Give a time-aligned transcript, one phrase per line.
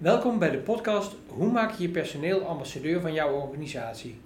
[0.00, 4.20] Welkom bij de podcast Hoe maak je je personeel ambassadeur van jouw organisatie?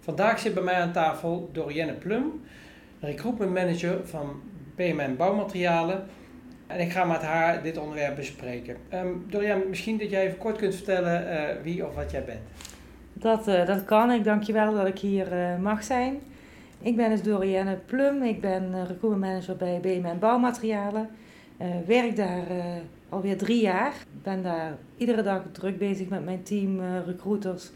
[0.00, 2.40] Vandaag zit bij mij aan tafel Dorienne Plum,
[3.00, 4.42] recruitment manager van
[4.74, 6.04] PMN Bouwmaterialen.
[6.66, 8.76] En ik ga met haar dit onderwerp bespreken.
[8.94, 12.40] Um, Dorienne, misschien dat jij even kort kunt vertellen uh, wie of wat jij bent.
[13.12, 14.24] Dat, uh, dat kan ik.
[14.24, 16.20] Dankjewel dat ik hier uh, mag zijn.
[16.80, 18.22] Ik ben dus Dorienne Plum.
[18.22, 21.08] Ik ben recruitment manager bij BMN Bouwmaterialen.
[21.86, 22.46] werk daar
[23.12, 23.92] alweer drie jaar.
[23.92, 27.70] Ik ben daar iedere dag druk bezig met mijn team uh, recruiters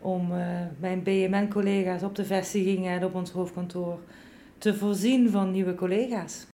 [0.00, 0.46] om uh,
[0.78, 3.98] mijn BMN-collega's op de vestigingen en op ons hoofdkantoor
[4.58, 6.46] te voorzien van nieuwe collega's.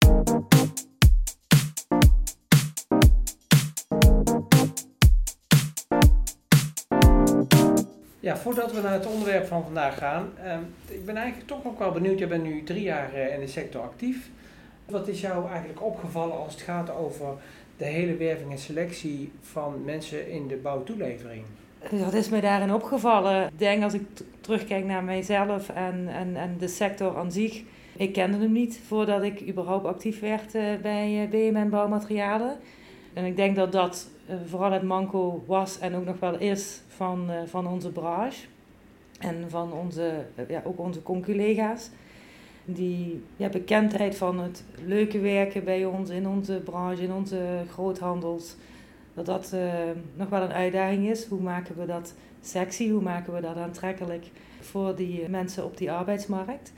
[8.20, 11.79] Ja, voordat we naar het onderwerp van vandaag gaan, uh, ik ben eigenlijk toch ook
[11.79, 12.20] wel benieuwd.
[12.20, 14.29] Je bent nu drie jaar uh, in de sector actief.
[14.85, 17.27] Wat is jou eigenlijk opgevallen als het gaat over
[17.83, 21.43] de hele werving en selectie van mensen in de bouwtoelevering?
[21.91, 23.47] Dat is me daarin opgevallen.
[23.47, 24.01] Ik denk als ik
[24.41, 27.62] terugkijk naar mijzelf en, en, en de sector aan zich.
[27.98, 32.57] Ik kende hem niet voordat ik überhaupt actief werd uh, bij uh, BMN Bouwmaterialen.
[33.13, 36.81] En ik denk dat dat uh, vooral het manco was en ook nog wel is
[36.87, 38.45] van, van onze branche.
[39.20, 41.90] En van onze, ja, ook onze conculega's
[42.65, 48.55] die ja, bekendheid van het leuke werken bij ons in onze branche, in onze groothandels,
[49.13, 49.73] dat dat uh,
[50.15, 51.25] nog wel een uitdaging is.
[51.25, 52.89] Hoe maken we dat sexy?
[52.89, 54.25] Hoe maken we dat aantrekkelijk
[54.59, 56.73] voor die mensen op die arbeidsmarkt?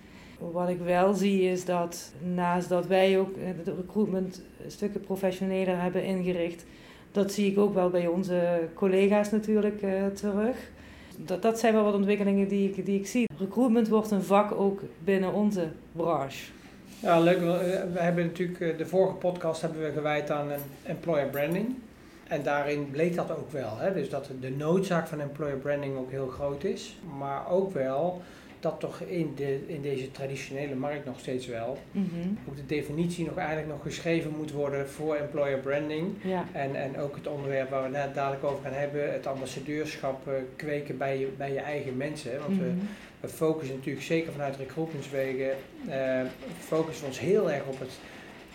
[0.52, 6.04] Wat ik wel zie is dat naast dat wij ook het recruitment stukken professioneler hebben
[6.04, 6.66] ingericht,
[7.12, 10.72] dat zie ik ook wel bij onze collega's natuurlijk uh, terug
[11.18, 13.28] dat, dat zijn wel wat ontwikkelingen die ik, die ik zie.
[13.38, 16.52] Recruitment wordt een vak ook binnen onze branche.
[17.00, 17.40] Ja, leuk.
[17.94, 20.48] We hebben natuurlijk eh, de vorige podcast hebben we gewijd aan
[20.84, 21.76] employer branding.
[22.28, 23.78] En daarin bleek dat ook wel.
[23.78, 23.94] Hè?
[23.94, 26.98] Dus dat de noodzaak van employer branding ook heel groot is.
[27.18, 28.22] Maar ook wel
[28.60, 31.78] dat toch in, de, in deze traditionele markt nog steeds wel.
[31.92, 36.16] Mm Ook de definitie nog eigenlijk nog geschreven moet worden voor employer branding.
[36.22, 36.46] Ja.
[36.52, 40.34] En, en ook het onderwerp waar we het dadelijk over gaan hebben, het ambassadeurschap uh,
[40.56, 42.40] kweken bij je, bij je eigen mensen.
[42.40, 42.86] Want we, mhm.
[43.20, 45.52] we, focussen natuurlijk zeker vanuit recruitmentswegen,
[45.88, 46.22] uh,
[46.60, 47.92] focussen we ons heel erg op het,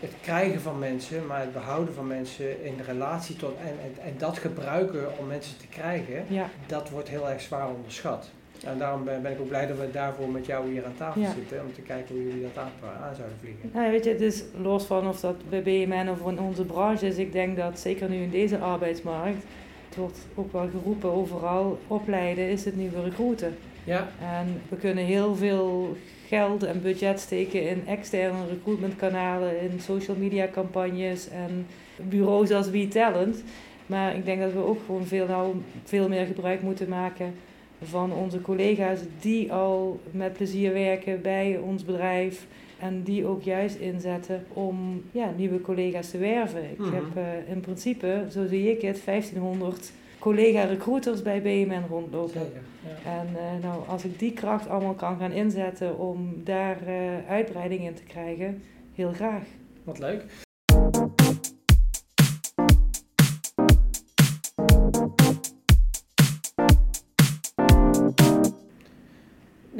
[0.00, 4.14] het krijgen van mensen, maar het behouden van mensen in relatie tot en, en, en
[4.18, 6.50] dat gebruiken om mensen te krijgen, ja.
[6.66, 8.30] dat wordt heel erg zwaar onderschat.
[8.64, 11.60] En daarom ben, ik ook blij dat we daarvoor met jou hier aan tafel zitten.
[11.60, 12.70] Om te kijken hoe jullie dat aan,
[13.02, 13.70] aan zouden vliegen.
[13.72, 17.06] Nou, weet je, het is los van of dat bij BMN of in onze branche
[17.06, 17.16] is.
[17.16, 19.44] Ik denk dat zeker nu in deze arbeidsmarkt.
[19.88, 21.78] Het wordt ook wel geroepen overal.
[21.86, 23.56] Opleiden is het nieuwe recruiten.
[23.84, 24.08] Ja.
[24.20, 30.48] En we kunnen heel veel geld en budget steken in externe recruitmentkanalen, in social media
[30.52, 31.66] campagnes en
[31.96, 33.42] bureaus als WeTalent.
[33.86, 35.54] Maar ik denk dat we ook gewoon veel, nou,
[35.84, 37.34] veel meer gebruik moeten maken
[37.82, 42.46] van onze collega's die al met plezier werken bij ons bedrijf.
[42.78, 46.70] En die ook juist inzetten om ja, nieuwe collega's te werven.
[46.70, 46.94] Ik mhm.
[46.94, 52.40] heb uh, in principe, zo zie ik het, 1500 collega-recruiters bij BMN rondlopen.
[52.42, 53.10] ja.
[53.10, 57.80] En uh, nou, als ik die kracht allemaal kan gaan inzetten om daar uh, uitbreiding
[57.84, 58.62] in te krijgen,
[58.94, 59.42] heel graag.
[59.84, 60.24] Wat leuk.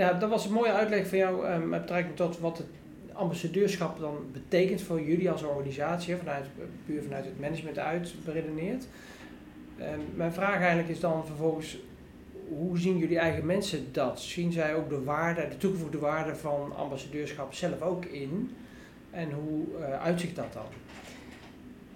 [0.01, 2.67] Ja, dat was een mooie uitleg van jou um, met betrekking tot wat het
[3.13, 6.45] ambassadeurschap dan betekent voor jullie als organisatie, vanuit,
[6.87, 8.87] puur vanuit het management uit beredeneerd.
[10.15, 11.79] Mijn vraag eigenlijk is dan vervolgens,
[12.49, 14.21] hoe zien jullie eigen mensen dat?
[14.21, 18.51] Zien zij ook de waarde, de toegevoegde waarde van ambassadeurschap zelf ook in?
[19.11, 20.67] En hoe uh, dat dan?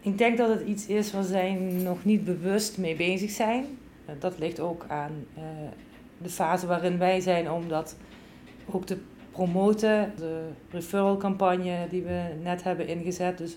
[0.00, 3.64] Ik denk dat het iets is waar zij nog niet bewust mee bezig zijn.
[4.18, 5.26] Dat ligt ook aan
[6.18, 7.96] de fase waarin wij zijn om dat
[8.70, 8.98] ook te
[9.30, 10.12] promoten.
[10.16, 13.38] De referral campagne die we net hebben ingezet.
[13.38, 13.56] Dus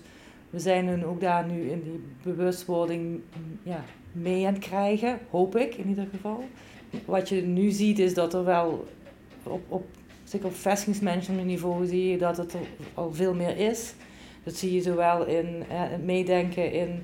[0.50, 3.20] we zijn hun ook daar nu in die bewustwording
[3.62, 6.44] ja, mee aan het krijgen, hoop ik in ieder geval.
[7.04, 8.88] Wat je nu ziet is dat er wel
[9.42, 9.84] op, op,
[10.24, 12.56] zeker op vestigingsmanagementniveau zie je dat het
[12.94, 13.94] al veel meer is.
[14.42, 17.02] Dat zie je zowel in eh, het meedenken in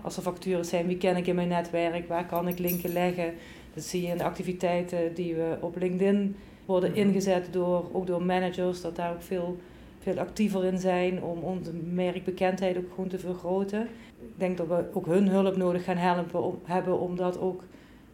[0.00, 3.34] als er factures zijn, wie ken ik in mijn netwerk, waar kan ik linken leggen.
[3.78, 6.98] Dat zie je in de activiteiten die we op LinkedIn worden mhm.
[6.98, 9.56] ingezet door, ook door managers, dat daar ook veel,
[9.98, 13.82] veel actiever in zijn om onze merkbekendheid ook gewoon te vergroten.
[14.20, 17.62] Ik denk dat we ook hun hulp nodig gaan helpen om, hebben om dat ook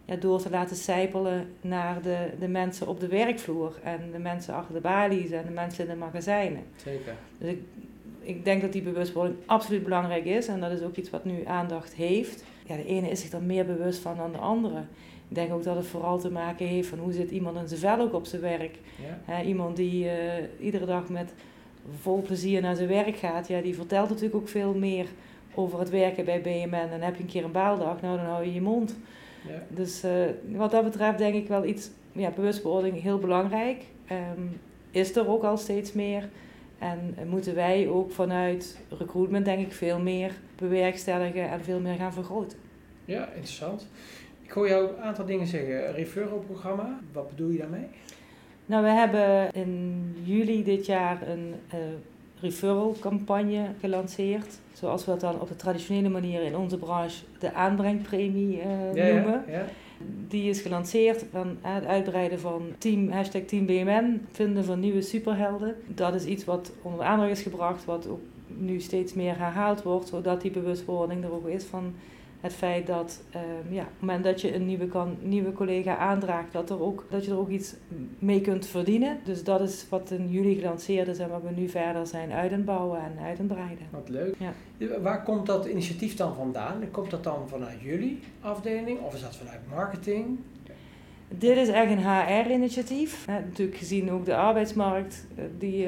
[0.05, 4.55] ja, door te laten sijpelen naar de, de mensen op de werkvloer en de mensen
[4.55, 6.62] achter de balies en de mensen in de magazijnen.
[6.76, 7.14] Zeker.
[7.38, 7.61] Dus ik,
[8.20, 11.44] ik denk dat die bewustwording absoluut belangrijk is en dat is ook iets wat nu
[11.46, 12.44] aandacht heeft.
[12.66, 14.84] ja, de ene is zich er meer bewust van dan de andere.
[15.29, 17.81] Ik denk ook dat het vooral te maken heeft van hoe zit iemand in zijn
[17.81, 18.79] vel ook op zijn werk.
[19.26, 19.43] Ja.
[19.43, 21.35] iemand die eh, iedere dag met
[22.00, 25.06] vol plezier naar zijn werk gaat, ja, die vertelt natuurlijk ook veel meer
[25.55, 26.91] over het werken bij BMN.
[26.91, 28.97] En heb je een keer een baaldag, nou dan hou je je mond.
[29.49, 29.62] Ja.
[29.69, 30.12] Dus eh,
[30.47, 33.82] wat dat betreft denk ik wel iets, ja, bewustwording heel belangrijk.
[34.06, 34.47] Ehm,
[34.91, 36.29] is er ook al steeds meer.
[36.79, 42.12] En moeten wij ook vanuit recruitment denk ik veel meer bewerkstelligen en veel meer gaan
[42.12, 42.59] vergroten.
[43.05, 43.87] Ja, interessant.
[44.54, 45.92] Ik hoor jou een aantal dingen zeggen.
[45.92, 47.86] Referral-programma, wat bedoel je daarmee?
[48.66, 51.80] Nou, we hebben in juli dit jaar een uh,
[52.40, 54.58] referral campagne gelanceerd.
[54.72, 58.64] Zoals we dat dan op de traditionele manier in onze branche de aanbrengpremie uh,
[59.12, 59.44] noemen.
[59.46, 59.64] Ja, ja.
[60.28, 65.76] Die is gelanceerd van het uitbreiden van team, hashtag Team BMN, vinden van nieuwe superhelden.
[65.86, 69.82] Dat is iets wat onder de aandacht is gebracht, wat ook nu steeds meer herhaald
[69.82, 71.94] wordt, zodat die bewustwording er ook is van
[72.44, 75.96] het feit dat um, ja, op het moment dat je een nieuwe, kan, nieuwe collega
[75.96, 77.75] aandraagt, dat, er ook, dat je er ook iets
[78.19, 79.19] mee kunt verdienen.
[79.25, 82.52] Dus dat is wat in juli gelanceerd is en wat we nu verder zijn uit
[82.52, 83.87] en bouwen en uit en breiden.
[83.91, 84.35] Wat leuk.
[84.38, 84.52] Ja.
[85.00, 86.91] Waar komt dat initiatief dan vandaan?
[86.91, 90.38] Komt dat dan vanuit jullie afdeling of is dat vanuit marketing?
[91.29, 93.26] Dit is echt een HR-initiatief.
[93.26, 95.87] Natuurlijk gezien ook de arbeidsmarkt, eh, die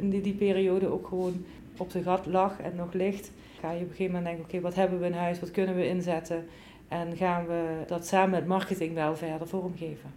[0.00, 1.44] in die, die periode ook gewoon
[1.76, 3.30] op de gat lag en nog ligt
[3.60, 5.74] ga je op een gegeven moment denken, oké, wat hebben we in huis, wat kunnen
[5.76, 6.46] we inzetten?
[6.88, 10.10] En gaan we dat samen met marketing wel verder vormgeven.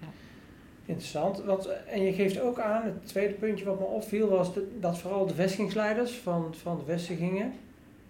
[0.00, 0.06] Ja.
[0.86, 1.42] Interessant.
[1.44, 4.50] Want, en je geeft ook aan, het tweede puntje wat me opviel was
[4.80, 7.52] dat vooral de vestigingsleiders van, van de vestigingen,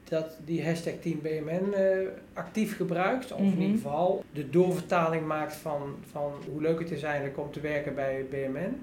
[0.09, 3.33] dat die hashtag Team BMN uh, actief gebruikt.
[3.33, 3.61] Of in Mhm.
[3.61, 7.95] ieder geval de doorvertaling maakt van, van hoe leuk het is eigenlijk om te werken
[7.95, 8.81] bij BMN.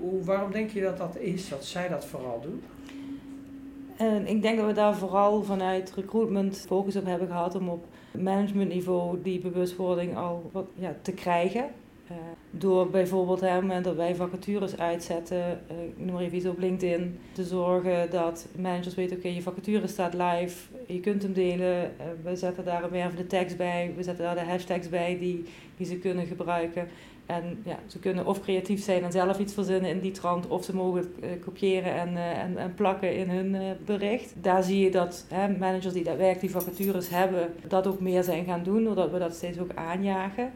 [0.00, 2.62] Hoe, waarom denk je dat dat is, dat zij dat vooral doen?
[3.96, 7.84] En ik denk dat we daar vooral vanuit recruitment focus op hebben gehad om op
[8.18, 11.64] managementniveau die bewustwording al wat, ja, te krijgen.
[12.10, 12.16] Uh,
[12.50, 16.46] door bijvoorbeeld op het moment dat wij vacatures uitzetten, uh, ik noem maar even iets
[16.46, 21.32] op LinkedIn, te zorgen dat managers weten, oké, je vacature staat live, je kunt hem
[21.32, 25.18] delen, uh, we zetten daar een wervende tekst bij, we zetten daar de hashtags bij
[25.18, 25.44] die,
[25.76, 26.88] die ze kunnen gebruiken.
[27.26, 30.64] En ja, ze kunnen of creatief zijn en zelf iets verzinnen in die trant, of
[30.64, 34.34] ze mogen het uh, kopiëren en, uh, en, en, plakken in hun uh, bericht.
[34.40, 38.44] Daar zie je dat hè, managers die daadwerkelijk die vacatures hebben, dat ook meer zijn
[38.44, 40.52] gaan doen, doordat we dat steeds ook aanjagen.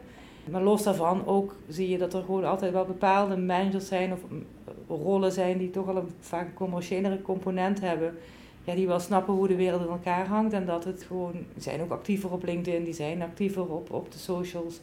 [0.49, 4.19] Maar los daarvan ook zie je dat er gewoon altijd wel bepaalde managers zijn of
[4.87, 8.17] rollen zijn die toch al een vaak een commerciëlere component hebben.
[8.63, 11.81] Ja, die wel snappen hoe de wereld in elkaar hangt en dat het gewoon, zijn
[11.81, 14.79] ook actiever op LinkedIn, die zijn actiever op, op de socials.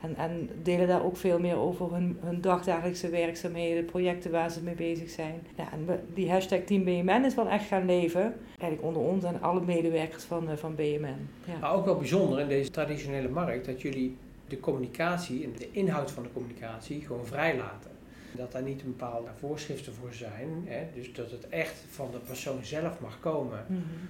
[0.00, 4.62] En, en delen daar ook veel meer over hun, hun dagdagelijkse werkzaamheden, projecten waar ze
[4.62, 5.42] mee bezig zijn.
[5.56, 8.34] Ja, en die hashtag Team BMN is wel echt gaan leven.
[8.58, 11.28] Eigenlijk onder ons en alle medewerkers van, uh, van BMN.
[11.44, 11.58] Ja.
[11.60, 14.16] Maar ook wel bijzonder in deze traditionele markt dat jullie
[14.48, 17.90] de communicatie en de inhoud van de communicatie gewoon vrijlaten.
[18.32, 20.86] Dat daar niet bepaalde voorschriften voor zijn, hè?
[20.94, 23.64] dus dat het echt van de persoon zelf mag komen.
[23.68, 24.08] Mm -hmm.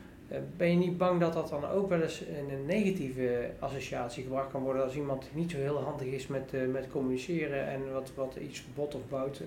[0.56, 4.50] Ben je niet bang dat dat dan ook wel eens in een negatieve associatie gebracht
[4.50, 8.12] kan worden als iemand niet zo heel handig is met, uh, met communiceren en wat,
[8.14, 9.46] wat iets bot of bout uh,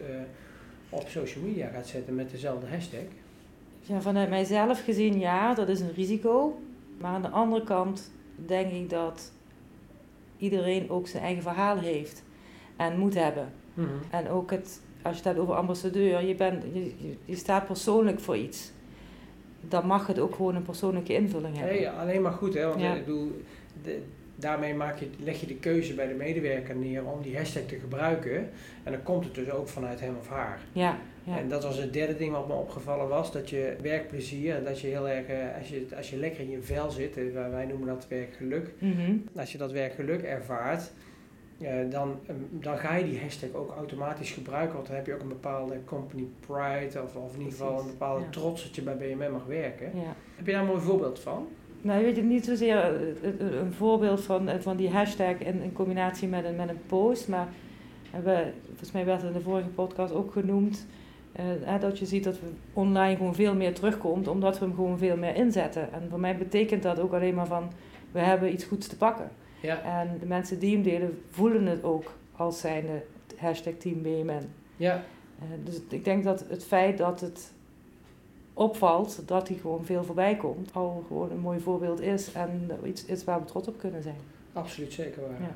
[0.89, 3.03] op social media gaat zetten met dezelfde hashtag?
[3.81, 6.59] Ja, vanuit mijzelf gezien ja, dat is een risico.
[6.97, 9.31] Maar aan de andere kant denk ik dat
[10.37, 12.23] iedereen ook zijn eigen verhaal heeft
[12.75, 13.51] en moet hebben.
[13.73, 13.99] Mm -hmm.
[14.09, 18.19] En ook het, als je het hebt over ambassadeur, je, bent, je, je staat persoonlijk
[18.19, 18.71] voor iets
[19.67, 21.75] dan mag het ook gewoon een persoonlijke invulling hebben.
[21.75, 22.67] Nee, alleen maar goed, hè?
[22.67, 22.93] Want Ja.
[22.93, 23.41] ik bedoel,
[23.83, 24.01] de,
[24.35, 27.75] daarmee maak je, leg je de keuze bij de medewerker neer om die hashtag te
[27.75, 28.49] gebruiken.
[28.83, 30.59] En dan komt het dus ook vanuit hem of haar.
[30.71, 31.37] Ja, ja.
[31.37, 34.87] En dat was het derde ding wat me opgevallen was, dat je werkplezier, dat je
[34.87, 37.87] heel erg, eh, als je, als je lekker in je vel zit, eh, wij noemen
[37.87, 39.11] dat werkgeluk, Mhm.
[39.35, 40.91] als je dat werkgeluk ervaart,
[41.89, 45.21] dan, eh, dan ga je die hashtag ook automatisch gebruiken, want dan heb je ook
[45.21, 48.29] een bepaalde company pride of, of in ieder geval een bepaalde ja.
[48.29, 49.91] trots dat je bij BMM mag werken.
[49.95, 50.15] ja.
[50.35, 51.47] Heb je daar een mooi voorbeeld van?
[51.83, 52.91] Nou, weet je, niet zozeer eh,
[53.21, 56.81] een, een voorbeeld van, eh, van die hashtag in, in combinatie met een, met een
[56.87, 57.47] post, maar
[58.23, 60.85] we, volgens mij werd het in de vorige podcast ook genoemd,
[61.31, 64.97] eh, dat je ziet dat we online gewoon veel meer terugkomt, omdat we hem gewoon
[64.97, 65.93] veel meer inzetten.
[65.93, 67.71] En voor mij betekent dat ook alleen maar van,
[68.11, 69.29] we hebben iets goeds te pakken.
[69.63, 73.03] Ja, En de mensen die hem delen, voelen het ook als zijnde
[73.37, 74.49] hashtag Team BMN.
[74.75, 75.03] ja.
[75.39, 77.51] Eh, dus ik denk dat het feit dat het
[78.53, 83.05] opvalt, dat hij gewoon veel voorbij komt, al gewoon een mooi voorbeeld is en iets
[83.05, 84.17] is waar we trots op kunnen zijn.
[84.53, 85.41] absoluut zeker waar.
[85.41, 85.55] Ja.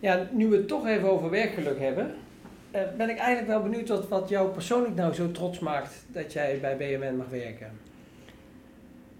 [0.00, 2.14] Ja, nu we het toch even over werkgeluk hebben,
[2.74, 6.32] eh, ben ik eigenlijk wel benieuwd wat, wat jou persoonlijk nou zo trots maakt dat
[6.32, 7.70] jij bij BMN mag werken.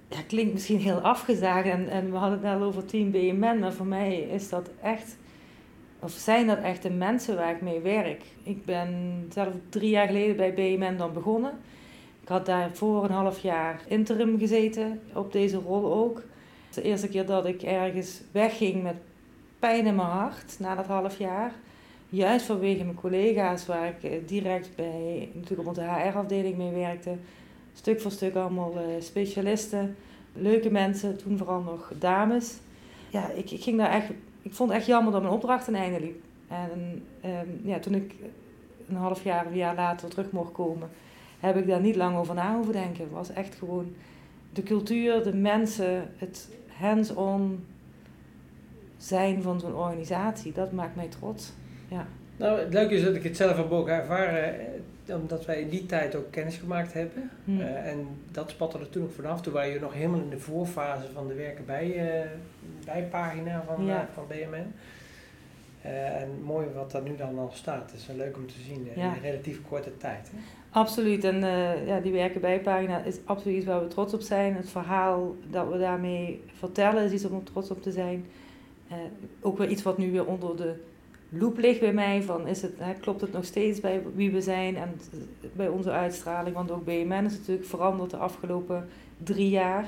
[0.09, 3.73] Ja, klinkt misschien heel afgezaagd en, en we hadden het net over Team BMN, maar
[3.73, 5.17] voor mij is dat echt,
[5.99, 8.23] of zijn dat echt de mensen waar ik mee werk.
[8.43, 8.91] Ik ben
[9.33, 11.53] zelf drie jaar geleden bij BMN dan begonnen.
[12.23, 16.23] Ik had daar voor een half jaar interim gezeten, op deze rol ook.
[16.75, 18.97] De eerste keer dat ik ergens wegging met
[19.59, 21.53] pijn in mijn hart, na dat half jaar.
[22.15, 27.17] Juist vanwege mijn collega's, waar ik eh, direct bij, natuurlijk op onze HR-afdeling mee werkte.
[27.73, 29.97] Stuk voor stuk allemaal eh, specialisten,
[30.33, 32.59] leuke mensen, toen vooral nog dames.
[33.11, 34.11] Ja, ik, ik ging daar echt,
[34.43, 36.23] ik vond het echt jammer dat mijn opdracht ten einde liep.
[36.49, 38.15] En ehm, ja, toen ik
[38.89, 40.91] een half jaar, een jaar later terug mocht komen,
[41.41, 43.05] heb ik daar niet lang over na hoeven denken.
[43.05, 43.95] Het was echt gewoon
[44.53, 47.67] de cultuur, de mensen, het hands-on
[48.97, 50.53] zijn van zo'n organisatie.
[50.53, 51.53] Dat maakt mij trots.
[51.89, 52.07] Ja.
[52.37, 54.55] Nou, het leuke is dat ik het zelf heb ook ervaren,
[55.07, 57.31] eh, omdat wij in die tijd ook kennis gemaakt hebben.
[57.45, 57.61] Hm.
[57.61, 59.43] Eh, en dat spatte er toen ook vanaf.
[59.43, 62.27] Toen waren je nog helemaal in de voorfase van de werken bij, eh,
[62.85, 64.09] bijpagina van, Ja.
[64.15, 64.73] van BMN.
[65.83, 67.91] En mooi wat er nu dan al staat.
[67.91, 68.91] Het is wel leuk om te zien Ja.
[68.93, 70.31] in een relatief korte tijd.
[70.33, 70.39] Hè?
[70.71, 71.25] Absoluut.
[71.25, 71.41] En
[71.87, 74.55] ja, die werken bijpagina is absoluut iets waar we trots op zijn.
[74.55, 78.27] Het verhaal dat we daarmee vertellen is iets om trots op te zijn.
[79.41, 80.75] Ook weer iets wat nu weer onder de
[81.29, 82.23] loep ligt bij mij.
[82.23, 85.01] Van is het, hè, klopt het nog steeds bij wie we zijn en
[85.53, 86.55] bij onze uitstraling?
[86.55, 88.89] Want ook BMN is natuurlijk veranderd de afgelopen
[89.23, 89.87] drie jaar.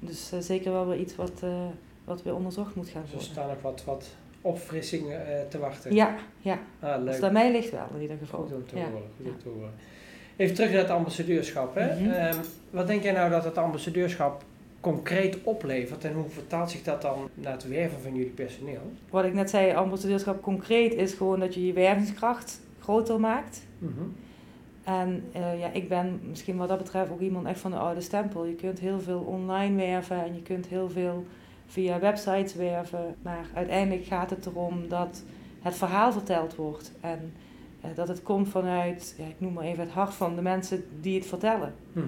[0.00, 1.50] Dus eh, zeker wel weer iets wat, eh,
[2.04, 3.32] wat weer onderzocht moet gaan Dus er worden.
[3.34, 4.08] staan ook wat, wat
[4.40, 5.94] opfrissingen eh, te wachten.
[5.94, 6.58] Ja, ja.
[6.80, 8.40] Ah, Dus dat mij ligt wel in ieder geval.
[8.40, 8.84] Goed om te Ja.
[8.84, 9.02] horen.
[9.16, 9.72] Goed om te horen.
[10.36, 11.74] Even terug naar het ambassadeurschap.
[11.74, 12.00] Hè?
[12.00, 12.10] Mhm.
[12.10, 12.36] Ehm,
[12.70, 14.42] wat denk jij nou dat het ambassadeurschap
[14.80, 18.92] concreet oplevert en hoe vertaalt zich dat dan naar het werven van jullie personeel?
[19.10, 23.66] Wat ik net zei, ambassadeurschap concreet is gewoon dat je je wervingskracht groter maakt.
[23.78, 23.92] Mhm.
[24.84, 28.00] En eh, ja, ik ben misschien wat dat betreft ook iemand echt van de oude
[28.00, 28.44] stempel.
[28.44, 31.26] Je kunt heel veel online werven en je kunt heel veel
[31.66, 33.14] via websites werven.
[33.22, 35.22] Maar uiteindelijk gaat het erom dat
[35.60, 36.92] het verhaal verteld wordt.
[37.00, 37.32] En
[37.80, 40.84] eh, dat het komt vanuit, ja, ik noem maar even het hart van de mensen
[41.00, 41.74] die het vertellen.
[41.92, 42.06] Mhm.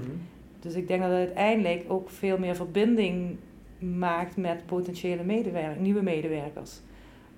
[0.61, 3.37] Dus ik denk dat het uiteindelijk ook veel meer verbinding
[3.79, 6.81] maakt met potentiële medewerkers, nieuwe medewerkers.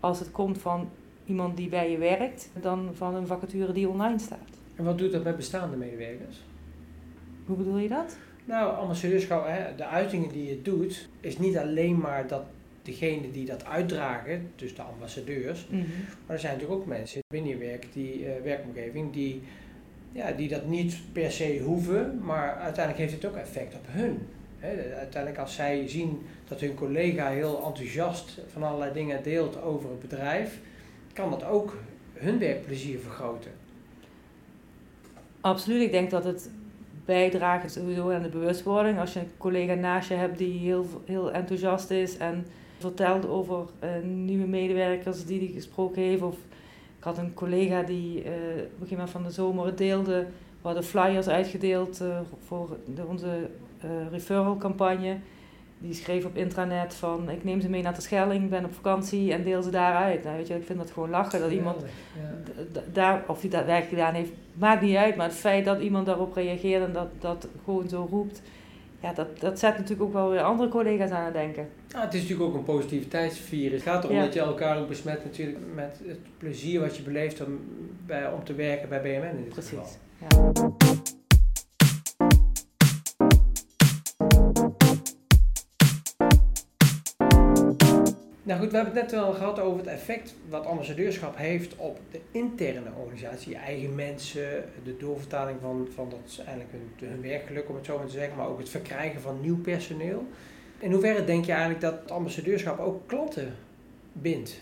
[0.00, 0.88] Als het komt van
[1.26, 4.48] iemand die bij je werkt, dan van een vacature die online staat.
[4.74, 6.42] En wat doet dat met bestaande medewerkers?
[7.46, 8.16] Hoe bedoel je dat?
[8.44, 8.94] Nou,
[9.28, 12.42] hè, de uitingen die je doet, is niet alleen maar dat
[12.82, 15.66] degene die dat uitdragen, dus de ambassadeurs,
[16.26, 19.42] maar er zijn natuurlijk ook mensen binnen je werk, die eh, werkomgeving, die,
[20.12, 24.18] ja, die dat niet per se hoeven, maar uiteindelijk heeft het ook effect op hun.
[24.96, 30.00] Uiteindelijk als zij zien dat hun collega heel enthousiast van allerlei dingen deelt over het
[30.00, 30.58] bedrijf,
[31.12, 31.76] kan dat ook
[32.12, 33.50] hun werkplezier vergroten.
[35.40, 36.50] Absoluut, ik denk dat het
[37.04, 38.98] bijdraagt sowieso aan de bewustwording.
[38.98, 42.46] Als je een collega naast je hebt die heel, heel enthousiast is en
[42.78, 46.22] vertelt over eh, nieuwe medewerkers die hij gesproken heeft.
[46.22, 46.36] Of
[47.02, 50.26] ik had een collega die gegeven moment van de zomer deelde,
[50.62, 53.48] we hadden flyers uitgedeeld eh, voor de, onze
[53.80, 55.16] eh, referral campagne.
[55.78, 59.32] Die schreef op intranet van ik neem ze mee naar de Schelling, ben op vakantie
[59.32, 60.24] en deel ze daaruit.
[60.24, 62.80] Nou, weet je, ik vind dat gewoon lachen dat iemand ja.
[62.92, 65.16] Daar, of hij dat werk gedaan heeft, maakt niet uit.
[65.16, 68.42] Maar het feit dat iemand daarop reageert en dat, dat gewoon zo roept,
[69.02, 71.68] ja, dat, dat zet natuurlijk ook wel weer andere collega's aan het denken.
[71.92, 73.72] Nou, het is natuurlijk ook een positiviteitsvirus.
[73.72, 74.22] Het gaat erom Ja.
[74.24, 77.58] dat je elkaar ook besmet natuurlijk met het plezier wat je beleeft om,
[78.06, 79.86] bij, om te werken bij BMN in dit geval.
[80.18, 81.12] Ja.
[88.52, 91.98] Nou goed, we hebben het net wel gehad over het effect wat ambassadeurschap heeft op
[92.10, 93.50] de interne organisatie.
[93.50, 98.06] Je eigen mensen, de doorvertaling van, van dat eigenlijk hun, werkgeluk om het zo maar
[98.06, 100.26] te zeggen, maar ook het verkrijgen van nieuw personeel.
[100.78, 103.54] In hoeverre denk je eigenlijk dat ambassadeurschap ook klanten
[104.12, 104.60] bindt?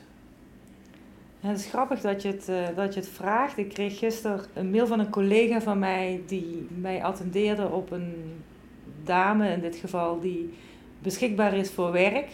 [1.40, 3.58] Het is grappig dat je, het, eh, dat je het vraagt.
[3.58, 8.42] Ik kreeg gisteren een mail van een collega van mij die mij attendeerde op een
[9.04, 10.54] dame in dit geval die
[11.02, 12.28] beschikbaar is voor werk.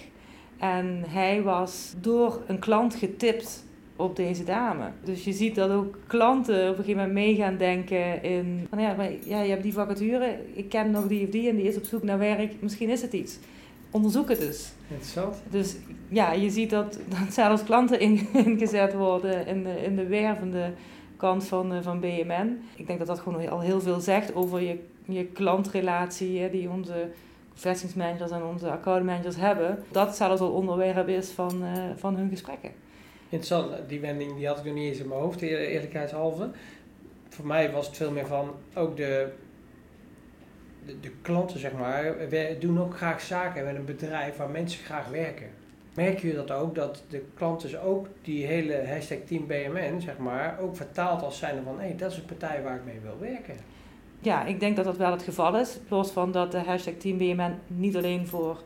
[0.59, 3.65] En hij was door een klant getipt
[3.97, 4.85] op deze dame.
[5.05, 8.67] Dus je ziet dat ook klanten op een gegeven moment mee gaan denken in...
[8.71, 11.57] Van ja, maar ja, je hebt die vacature, ik ken nog die of die en
[11.57, 12.53] die is op zoek naar werk.
[12.61, 13.39] Misschien is het iets.
[13.91, 14.73] Onderzoek het dus.
[14.89, 15.43] Interessant.
[15.51, 15.77] Dus
[16.09, 20.73] ja, je ziet dat, dat zelfs klanten in- ingezet worden in de, in de wervende
[21.17, 22.59] kant van, eh, van BMN.
[22.77, 26.71] Ik denk dat dat gewoon al heel veel zegt over je, je klantrelatie hè, die
[26.71, 27.09] onze
[27.57, 29.85] vestingsmanagers en onze accountmanagers hebben.
[29.91, 32.71] Dat zelfs al onderwerp is van, eh, van hun gesprekken.
[33.29, 36.51] Interessant, die wending die had ik nog niet eens in mijn hoofd, eerlijkheidshalve.
[37.29, 39.33] Voor mij was het veel meer van ook de,
[40.87, 44.85] de, de klanten, zeg maar, we doen ook graag zaken met een bedrijf waar mensen
[44.85, 45.49] graag werken.
[45.95, 50.19] Merk je dat ook, dat de klanten dus ook die hele hashtag Team BMN, zeg
[50.19, 53.01] maar, ook vertaald als zijn van, hé, hey, dat is een partij waar ik mee
[53.03, 53.57] wil werken.
[54.21, 55.79] Ja, ik denk dat dat wel het geval is.
[55.89, 58.63] Los van dat de hashtag Team BMN niet alleen voor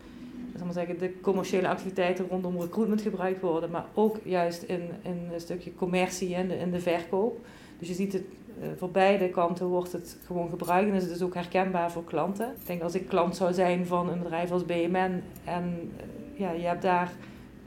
[0.75, 5.41] maar zeggen, de commerciële activiteiten rondom recruitment gebruikt worden, maar ook juist in, in een
[5.41, 7.39] stukje commercie en de, in de verkoop.
[7.79, 8.23] Dus je ziet het
[8.61, 12.05] uh, voor beide kanten wordt het gewoon gebruikt en is het dus ook herkenbaar voor
[12.05, 12.47] klanten.
[12.61, 16.51] Ik denk als ik klant zou zijn van een bedrijf als BMN en uh, ja,
[16.51, 17.13] je hebt daar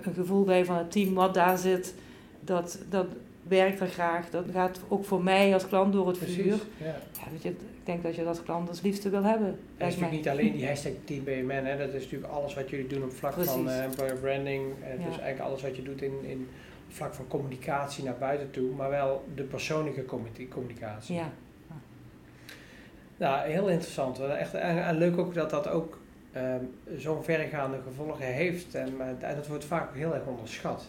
[0.01, 1.93] een gevoel bij van het team wat daar zit,
[2.39, 3.07] dat, dat
[3.47, 4.29] werkt er graag.
[4.29, 6.59] Dat gaat ook voor mij als klant door het Precies, vuur.
[6.77, 6.85] ja.
[6.85, 9.47] Ja, weet je, ik denk dat je dat klant als liefste wil hebben.
[9.47, 9.87] Het is mij.
[9.87, 11.77] natuurlijk niet alleen die hashtag Team BMN, hè.
[11.77, 13.79] dat is natuurlijk alles wat jullie doen op vlak van Precies.
[13.79, 14.63] eh, employer branding.
[14.83, 14.95] eh, Ja.
[14.95, 16.47] Dus eigenlijk alles wat je doet in, in
[16.87, 21.15] vlak van communicatie naar buiten toe, maar wel de persoonlijke commu- communicatie.
[21.15, 21.31] Ja,
[23.17, 24.19] Nou, heel interessant.
[24.19, 25.99] Echt, en, en leuk ook dat dat ook
[26.31, 26.63] ehm,
[26.97, 28.75] zo'n verregaande gevolgen heeft.
[28.75, 30.85] En, maar- en dat wordt vaak heel erg onderschat.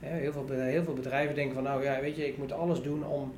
[0.00, 3.06] Heel, veel, heel veel bedrijven denken van, nou ja, weet je, ik moet alles doen
[3.06, 3.32] om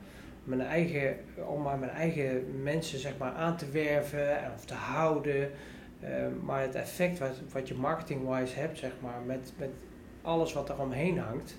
[0.44, 1.16] mijn eigen,
[1.49, 5.50] om maar mijn eigen mensen zeg maar, aan te werven en of te houden.
[6.00, 9.70] Ehm, maar het effect wat, wat je marketing-wise hebt, zeg maar, met, met
[10.22, 11.56] alles wat er omheen hangt,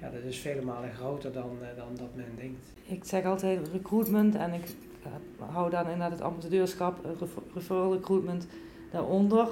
[0.00, 2.66] ja, dat is vele malen groter dan, eh, dan dat men denkt.
[2.86, 4.64] ik zeg altijd recruitment en ik
[5.02, 8.46] eh, hou dan inderdaad het ambassadeurschap, eh, refer- referral recruitment
[8.90, 9.48] daaronder.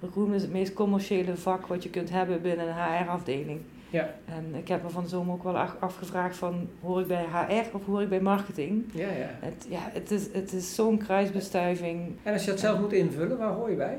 [0.00, 3.60] Recruitment is het meest commerciële vak wat je kunt hebben binnen een HR-afdeling.
[3.94, 7.06] Ja, En ik heb me van de zomer ook wel af- afgevraagd van, hoor ik
[7.06, 8.84] bij HR of hoor ik bij marketing?
[8.92, 9.30] ja, ja.
[9.40, 12.16] Het, ja, het is, het is zo'n kruisbestuiving.
[12.22, 13.98] En als je dat zelf moet invullen, waar hoor je bij?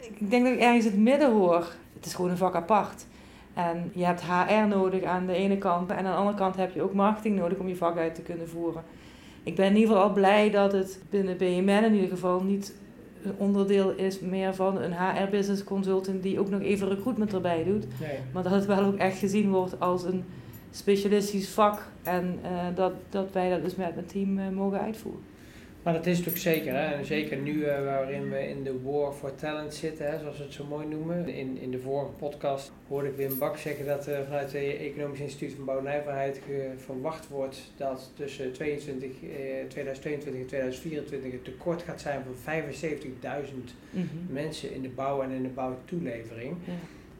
[0.00, 1.72] Ik denk dat ik ergens het midden hoor.
[1.94, 3.06] Het is gewoon een vak apart.
[3.54, 5.90] En je hebt HR nodig aan de ene kant.
[5.90, 8.22] En aan de andere kant heb je ook marketing nodig om je vak uit te
[8.22, 8.82] kunnen voeren.
[9.42, 12.74] Ik ben in ieder geval al blij dat het binnen BMN in ieder geval niet
[13.36, 17.86] onderdeel is meer van een HR business consultant die ook nog even recruitment erbij doet.
[18.00, 18.18] Nee.
[18.32, 20.24] Maar dat het wel ook echt gezien wordt als een
[20.70, 21.86] specialistisch vak.
[22.02, 25.22] En eh, dat, dat wij dat dus met mijn team eh, mogen uitvoeren.
[25.82, 26.94] Maar dat is natuurlijk zeker, hè?
[26.94, 30.42] en zeker nu eh, waarin we in de war for talent zitten, hè, zoals we
[30.44, 31.28] het zo mooi noemen.
[31.28, 35.20] In, in de vorige podcast hoorde ik Wim Bak zeggen dat er vanuit het Economisch
[35.20, 36.40] Instituut van Bouw en Nijverheid
[36.76, 39.28] verwacht wordt dat tussen 22, eh,
[39.68, 44.06] 2022 en 2024 het tekort gaat zijn van 75.000 Mhm.
[44.32, 46.56] mensen in de bouw en in de bouwtoelevering.
[46.64, 46.72] Ja.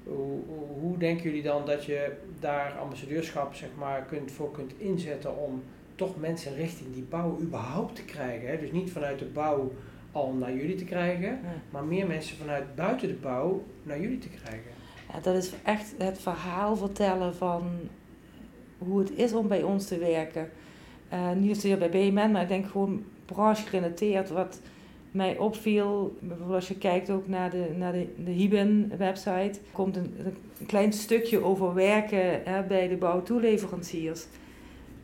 [0.05, 4.73] Hoe, hoe, hoe denken jullie dan dat je daar ambassadeurschap zeg maar, kunt, voor kunt
[4.79, 5.63] inzetten om
[5.99, 8.49] toch mensen richting die bouw überhaupt te krijgen?
[8.49, 8.59] Hè?
[8.59, 9.73] Dus niet vanuit de bouw
[10.13, 11.39] al naar jullie te krijgen, Ja.
[11.71, 14.71] maar meer mensen vanuit buiten de bouw naar jullie te krijgen.
[15.13, 17.63] Ja, dat is echt het verhaal vertellen van
[18.79, 20.51] hoe het is om bij ons te werken.
[21.09, 24.31] Eh, niet zozeer bij BMN, maar ik denk gewoon branche gerelateerd.
[24.31, 24.61] Wat
[25.11, 29.97] mij opviel, bijvoorbeeld als je kijkt ook naar de, naar de, de Hiben website, komt
[29.97, 30.15] een,
[30.61, 34.27] een klein stukje over werken hè, bij de bouwtoeleveranciers.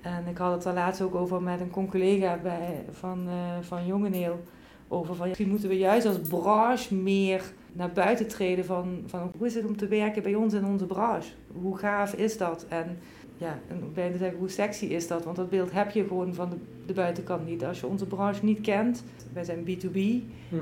[0.04, 3.86] En ik had het er laatst ook over met een collega bij, van, eh van
[3.86, 4.42] Jongeneel.
[4.88, 9.46] Over van, misschien moeten we juist als branche meer naar buiten treden van, van hoe
[9.46, 11.32] is het om te werken bij ons in onze branche?
[11.60, 12.66] Hoe gaaf is dat?
[12.68, 12.98] En
[13.36, 15.24] ja, en bijna zeggen, hoe sexy is dat?
[15.24, 17.64] Want dat beeld heb je gewoon van de, de buitenkant niet.
[17.64, 19.98] Als je onze branche niet kent, wij zijn B2B,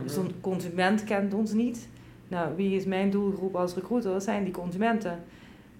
[0.02, 1.88] dus de consument kent ons niet.
[2.28, 4.12] Nou, wie is mijn doelgroep als recruiter?
[4.12, 5.18] Dat zijn die consumenten.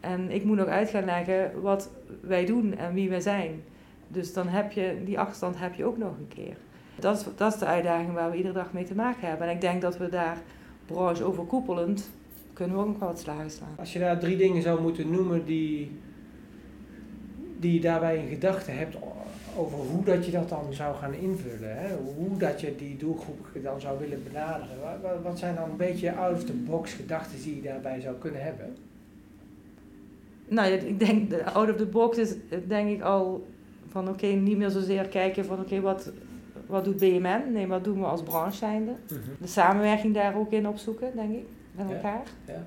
[0.02, 1.24] En ik moet nog uit gaan
[1.62, 3.62] wat wij doen en wie wij zijn.
[4.08, 6.56] Dus dan heb je, die achterstand heb je ook nog een keer.
[6.98, 9.46] Dat is, dat is de uitdaging waar we iedere dag mee te maken hebben.
[9.48, 10.36] En ik denk dat we daar
[10.86, 12.10] branche overkoepelend,
[12.52, 13.74] kunnen we ook nog wel wat slagen slaan.
[13.78, 15.90] Als je daar drie dingen zou moeten noemen die,
[17.58, 18.96] die je daarbij in gedachten hebt
[19.56, 21.94] over hoe dat je dat dan zou gaan invullen, hè?
[21.96, 24.76] hoe dat je die doelgroep dan zou willen benaderen.
[25.02, 28.76] Wat, wat- zijn dan een beetje out-of-the-box gedachten die je daarbij zou kunnen hebben?
[30.52, 32.34] Nou, ja, ik denk, de out of the box is
[32.66, 33.46] denk ik al
[33.88, 36.12] van oké, niet meer zozeer kijken van oké, wat,
[36.66, 37.52] wat doet BMN?
[37.52, 38.92] Nee, wat doen we als branche zijnde?
[39.40, 41.44] De samenwerking daar ook in opzoeken, denk ik,
[41.76, 41.94] met Ja.
[41.94, 42.22] elkaar.
[42.46, 42.64] Ja.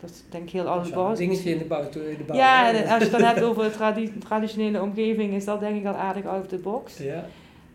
[0.00, 1.18] Dat is denk ik heel out of the box.
[1.18, 1.80] dingetje in de bouw.
[1.82, 5.34] in de bouw Ja, en als je het dan hebt over de tradi- traditionele omgeving,
[5.34, 6.98] is dat denk ik al aardig out of the box.
[6.98, 7.24] Ja.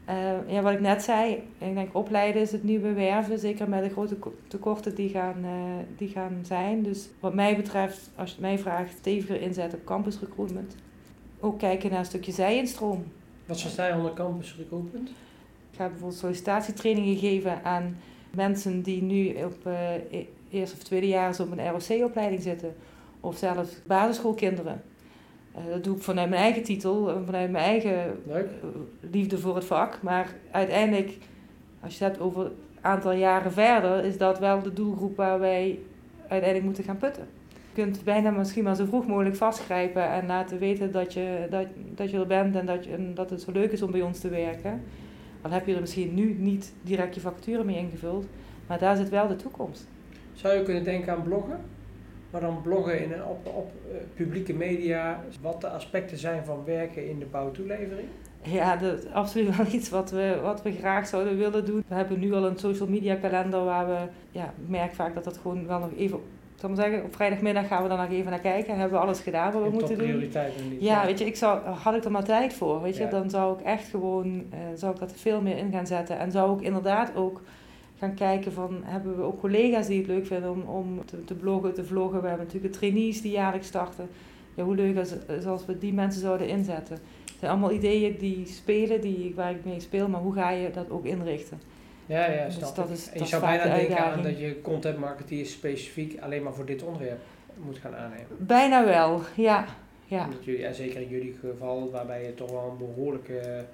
[0.08, 3.84] Eh, ja, wat ik net zei, ik denk opleiden is het nieuwe werven, zeker met
[3.84, 5.52] de grote ko- tekorten die gaan, eh,
[5.98, 6.84] die gaan zijn.
[6.84, 10.76] Dus wat mij betreft, als je het mij vraagt, steviger inzet op campus recruitment.
[11.39, 13.04] Ook kijken naar een stukje zijinstroom.
[13.46, 15.10] Wat versta je onder campus recruitment?
[15.72, 17.98] Ik ga bijvoorbeeld sollicitatietrainingen geven aan
[18.36, 22.76] mensen die nu op eh, e- eerste of tweede jaar op een ROC-opleiding zitten.
[23.20, 24.82] of zelfs basisschoolkinderen.
[25.58, 28.50] Uh, dat doe ik vanuit mijn eigen titel, en vanuit mijn eigen Leuk.
[29.00, 30.02] liefde voor het vak.
[30.02, 31.17] Maar uiteindelijk,
[31.80, 35.39] als je het hebt over een aantal jaren verder, is dat wel de doelgroep waar
[35.39, 35.80] wij
[36.20, 37.28] uiteindelijk moeten gaan putten.
[37.74, 41.65] Je kunt bijna misschien maar zo vroeg mogelijk vastgrijpen en laten weten dat je, dat,
[41.96, 44.02] dat je er bent en dat, je, en dat het zo leuk is om bij
[44.02, 44.82] ons te werken.
[45.41, 48.26] Dan heb je er misschien nu niet direct je vacature mee ingevuld,
[48.67, 49.88] maar daar zit wel de toekomst.
[50.34, 51.60] Zou je kunnen denken aan bloggen?
[52.30, 56.63] Maar dan bloggen in een, op, op uh, publieke media, wat de aspecten zijn van
[56.66, 58.08] werken in de bouwtoelevering?
[58.42, 61.84] Ja, dat is absoluut wel iets wat we, wat we graag zouden willen doen.
[61.88, 63.98] We hebben nu al een social media kalender waar we,
[64.32, 66.20] ja, ik merk vaak dat dat gewoon wel nog even,
[66.56, 69.06] zal maar zeggen, op vrijdagmiddag gaan we dan nog even naar kijken en hebben we
[69.06, 70.20] alles gedaan wat we moeten doen.
[70.20, 70.38] Niet,
[70.80, 73.10] ja, weet je, ik zou, had ik er maar tijd voor, weet je, ja.
[73.10, 76.32] dan zou ik echt gewoon, uh, zou ik dat veel meer in gaan zetten en
[76.32, 77.42] zou ik inderdaad ook
[77.99, 81.33] gaan kijken van, hebben we ook collega's die het leuk vinden om, om te, te
[81.33, 82.21] bloggen, te vloggen.
[82.21, 84.10] We hebben natuurlijk de trainees die jaarlijks starten.
[84.53, 86.95] Ja, hoe leuk is als we die mensen zouden inzetten.
[87.25, 90.71] Het zijn allemaal ideeën die spelen, die, waar ik mee speel, maar hoe ga je
[90.71, 91.60] dat ook inrichten?
[92.05, 95.45] Ja, ja, dus dat is, en je zou bijna denken aan dat je content marketeer
[95.45, 97.19] specifiek alleen maar voor dit onderwerp
[97.55, 98.27] moet gaan aannemen.
[98.38, 99.65] Bijna wel, ja.
[100.05, 100.23] ja.
[100.23, 103.65] Omdat jullie, ja zeker in jullie geval, waarbij je toch wel een behoorlijke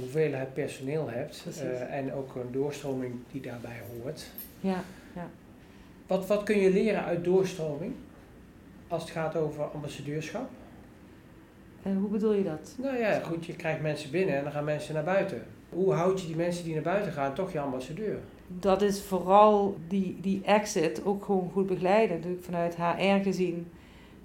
[0.00, 4.26] hoeveelheid personeel hebt uh, en ook een doorstroming die daarbij hoort.
[4.60, 4.82] Ja,
[5.14, 5.28] ja.
[6.06, 7.94] Wat, wat kun je leren uit doorstroming
[8.88, 10.48] als het gaat over ambassadeurschap?
[11.82, 12.74] En hoe bedoel je dat?
[12.78, 15.42] Nou ja, goed, je krijgt mensen binnen en dan gaan mensen naar buiten.
[15.68, 18.18] Hoe houd je die mensen die naar buiten gaan toch je ambassadeur?
[18.48, 22.16] Dat is vooral die, die exit ook gewoon goed begeleiden.
[22.16, 23.70] Natuurlijk vanuit HR gezien.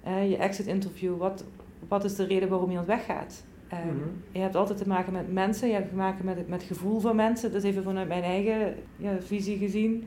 [0.06, 1.44] Uh, je exit interview, wat,
[1.88, 3.42] wat is de reden waarom iemand weggaat?
[3.72, 6.62] Mm Je hebt altijd te maken met mensen, je hebt te maken met het met
[6.62, 7.52] gevoel van mensen.
[7.52, 10.04] Dat is even vanuit mijn eigen ja, visie gezien.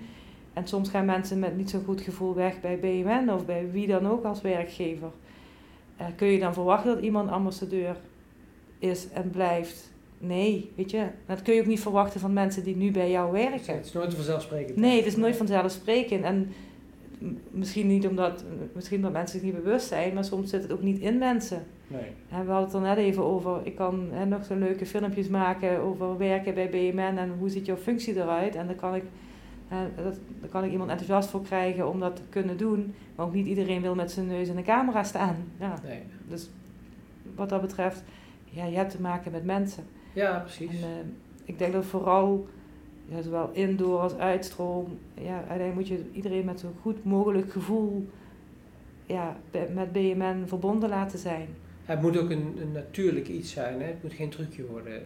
[0.53, 3.87] En soms gaan mensen met niet zo'n goed gevoel weg bij BMN of bij wie
[3.87, 5.11] dan ook als werkgever.
[6.01, 7.97] Uh, kun je dan verwachten dat iemand ambassadeur
[8.79, 9.91] is en blijft?
[10.17, 13.31] Nee, weet je, dat kun je ook niet verwachten van mensen die nu bij jou
[13.31, 13.75] werken.
[13.75, 14.77] Het is nooit vanzelfsprekend.
[14.77, 16.23] Nee, het is nooit vanzelfsprekend.
[16.23, 16.51] En
[17.51, 20.81] misschien niet omdat, misschien omdat mensen zich niet bewust zijn, maar soms zit het ook
[20.81, 21.65] niet in mensen.
[21.87, 22.11] Nee.
[22.29, 25.79] we hadden het er net even over, ik kan hè, nog zo'n leuke filmpjes maken
[25.79, 28.55] over werken bij BMN en hoe ziet jouw functie eruit.
[28.55, 29.03] En dan kan ik,
[29.95, 32.93] dat, dan kan ik iemand enthousiast voor krijgen om dat te kunnen doen.
[33.15, 35.35] Maar ook niet iedereen wil met zijn neus in de camera staan.
[35.59, 35.73] Ja.
[35.83, 36.01] Nee.
[36.27, 36.49] Dus
[37.35, 38.03] wat dat betreft,
[38.43, 39.83] ja, je hebt te maken met mensen.
[40.13, 40.81] Ja, precies.
[40.81, 40.87] En, uh,
[41.45, 42.47] ik denk dat vooral
[43.05, 44.97] ja, zowel indoor als uitstroom.
[45.13, 48.09] Ja, uiteindelijk moet je iedereen met zo goed mogelijk gevoel
[49.05, 49.35] ja,
[49.73, 51.47] met BMN verbonden laten zijn.
[51.85, 53.87] Het moet ook een, een natuurlijk iets zijn, hè?
[53.87, 55.01] het moet geen trucje worden.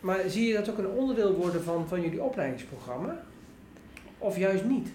[0.00, 3.22] Maar zie je dat ook een onderdeel worden van, van jullie opleidingsprogramma?
[4.18, 4.88] Of juist niet?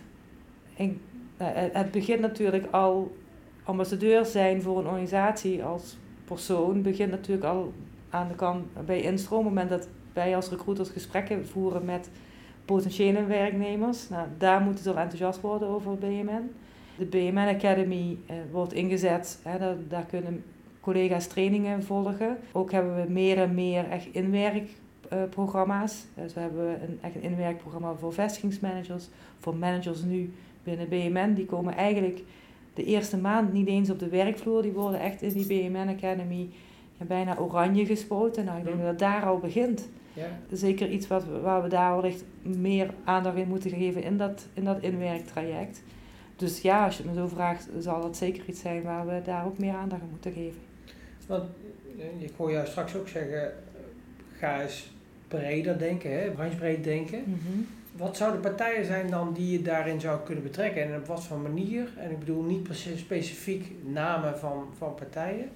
[1.37, 3.15] Nou, het begint natuurlijk al,
[3.63, 7.73] ambassadeur zijn voor een organisatie als persoon, begint natuurlijk al
[8.09, 9.39] aan de kant bij instroom.
[9.39, 12.09] Op het moment dat wij als recruiters gesprekken voeren met
[12.65, 14.09] potentiële werknemers.
[14.09, 16.51] Nou, daar moeten ze al enthousiast worden over BMN.
[16.97, 19.39] De BMN Academy eh, wordt ingezet.
[19.43, 20.43] Hè, daar, daar kunnen
[20.83, 22.37] collega's trainingen volgen.
[22.51, 26.05] Ook hebben we meer en meer echt inwerkprogramma's.
[26.15, 31.33] Dus we hebben een, echt een inwerkprogramma voor vestigingsmanagers, voor managers nu binnen BMN.
[31.33, 32.21] Die komen eigenlijk
[32.73, 34.61] de eerste maand niet eens op de werkvloer.
[34.61, 36.49] Die worden echt in die BMN Academy
[36.97, 38.45] ja, bijna oranje gespoten.
[38.45, 39.89] Nou, ik denk dat het daar al begint.
[40.13, 40.27] Ja.
[40.51, 44.63] Zeker iets wat, waar we daar wellicht meer aandacht in moeten geven in dat, in
[44.63, 45.83] dat inwerktraject.
[46.35, 49.21] Dus ja, als je het me zo vraagt, zal dat zeker iets zijn waar we
[49.23, 50.61] daar ook meer aandacht aan moeten geven.
[51.27, 51.43] Want
[52.19, 53.53] ik hoor jou straks ook zeggen,
[54.37, 54.91] ga eens
[55.27, 56.29] breder denken, hè?
[56.29, 57.23] branchebreed denken.
[57.25, 57.61] Mhm.
[57.97, 61.37] Wat zouden partijen zijn dan die je daarin zou kunnen betrekken en op wat voor
[61.37, 61.89] manier?
[61.97, 65.49] En ik bedoel niet precies specifiek namen van, van partijen,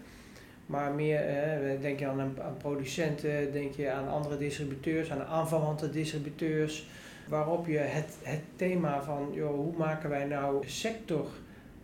[0.65, 5.89] maar meer, eh, denk je aan, aan producenten, denk je aan andere distributeurs, aan aanverwante
[5.89, 6.87] distributeurs,
[7.27, 11.27] waarop je het, het thema van joh, hoe maken wij nou sector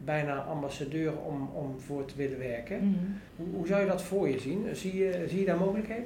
[0.05, 2.77] bijna ambassadeur om, om voor te willen werken.
[2.77, 2.97] Mhm.
[3.35, 4.75] hoe, hoe zou je dat voor je zien?
[4.75, 6.05] Zie je, zie je daar mogelijkheden?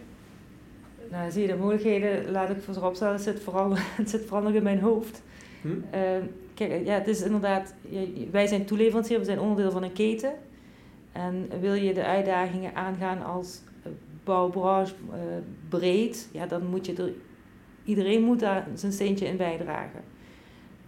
[1.12, 4.44] Nou, zie je de mogelijkheden, laat ik voorop stellen, het zit vooral, het zit vooral
[4.44, 5.24] nog in mijn hoofd.
[5.62, 5.68] Hm?
[5.68, 7.74] Uh, kijk, ja, het is inderdaad,
[8.32, 10.34] wij zijn toeleverancier, we zijn onderdeel van een keten.
[11.12, 13.62] En wil je de uitdagingen aangaan als
[14.24, 15.16] bouwbranche uh,
[15.70, 17.12] breed, ja, dan moet je er,
[17.84, 20.02] iedereen moet daar zijn steentje in bijdragen.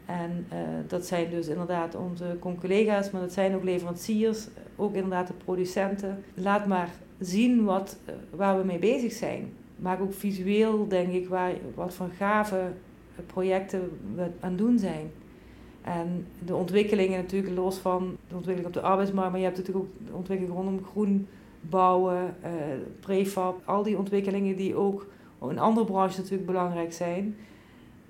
[0.09, 5.27] En uh, dat zijn dus inderdaad onze collega's, maar dat zijn ook leveranciers, ook inderdaad
[5.27, 6.23] de producenten.
[6.33, 9.53] Laat maar zien wat, uh, waar we mee bezig zijn.
[9.75, 12.71] Maak ook visueel, denk ik, waar, wat voor gave
[13.25, 15.11] projecten we aan het doen zijn.
[15.81, 19.85] En de ontwikkelingen natuurlijk los van de ontwikkeling op de arbeidsmarkt, maar je hebt natuurlijk
[19.85, 21.27] ook de ontwikkeling rondom groen
[21.61, 22.49] bouwen, uh,
[22.99, 25.07] prefab, al die ontwikkelingen die ook
[25.49, 27.35] in andere branches natuurlijk belangrijk zijn.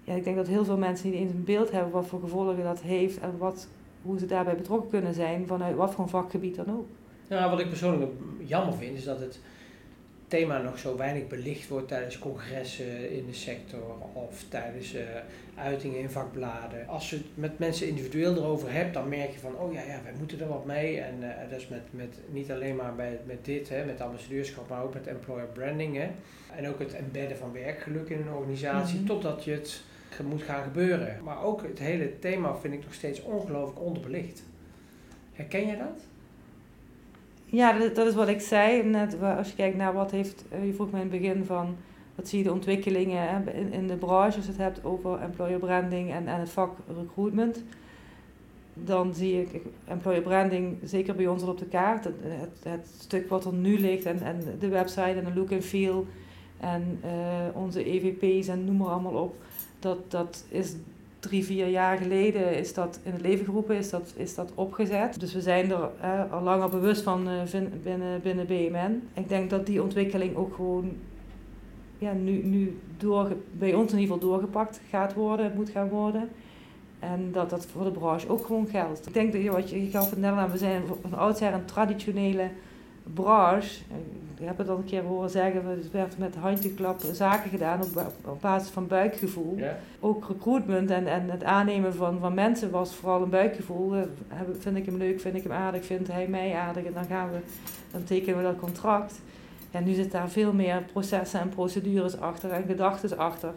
[0.09, 2.63] Ja, ik denk dat heel veel mensen niet eens een beeld hebben wat voor gevolgen
[2.63, 3.67] dat heeft en wat,
[4.01, 6.87] hoe ze daarbij betrokken kunnen zijn vanuit wat voor een vakgebied dan ook.
[7.27, 8.11] Ja, wat ik persoonlijk
[8.45, 9.39] jammer vind is dat het
[10.27, 15.01] thema nog zo weinig belicht wordt tijdens congressen in de sector of tijdens uh,
[15.55, 16.87] uitingen in vakbladen.
[16.87, 19.99] Als je het met mensen individueel erover hebt, dan merk je van, oh ja, ja
[20.03, 20.99] wij moeten er wat mee.
[20.99, 24.69] En uh, dat is met, met, niet alleen maar bij, met dit, hè, met ambassadeurschap,
[24.69, 25.95] maar ook met employer branding.
[25.95, 26.09] Hè.
[26.55, 29.07] En ook het embedden van werkgeluk in een organisatie, mm -hmm.
[29.07, 29.83] totdat je het
[30.27, 31.23] moet gaan gebeuren.
[31.23, 34.43] Maar ook het hele thema vind ik nog steeds ongelooflijk onderbelicht.
[35.33, 36.07] Herken je dat?
[37.45, 38.83] Ja, dat, is wat ik zei.
[38.83, 41.75] Net, als je kijkt naar wat heeft, eh, je vroeg me in het begin van,
[42.15, 45.59] wat zie je de ontwikkelingen in, in de branche, als je het hebt over employer
[45.59, 47.63] branding en, en het vak recruitment.
[48.73, 52.03] Dan zie ik employer branding zeker bij ons al op de kaart.
[52.03, 52.13] Het,
[52.63, 56.07] het, stuk wat er nu ligt en, en de website en de look and feel
[56.59, 59.35] en uh, onze EVP's en noem maar allemaal op.
[59.79, 60.75] Dat, dat is
[61.19, 65.19] drie, vier jaar geleden is dat in het leven geroepen, is dat, is dat opgezet.
[65.19, 67.41] Dus we zijn er eh, al langer bewust van uh,
[67.83, 69.09] binnen, binnen BMN.
[69.13, 70.91] Ik denk dat die ontwikkeling ook gewoon
[71.97, 76.29] ja, nu, nu door, bij ons in ieder geval doorgepakt gaat worden, moet gaan worden.
[76.99, 79.07] En dat dat voor de branche ook gewoon geldt.
[79.07, 81.65] Ik denk dat je, wat je, je gaf het net we zijn van oudsher een
[81.65, 82.49] traditionele
[83.13, 83.81] branche.
[84.37, 88.11] Ik heb het al een keer horen zeggen, er werd met handjeklap zaken gedaan op,
[88.25, 89.59] op basis van buikgevoel.
[89.99, 93.93] Ook recruitment en, en het aannemen van, van mensen was vooral een buikgevoel.
[94.59, 97.31] Vind ik hem leuk, vind ik hem aardig, vindt hij mij aardig en dan gaan
[97.31, 97.37] we,
[97.91, 99.21] dan tekenen we dat contract.
[99.71, 103.53] En nu zit daar veel meer processen en procedures achter en gedachten achter.